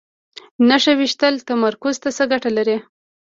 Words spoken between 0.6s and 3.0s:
نښه ویشتل تمرکز ته څه ګټه لري؟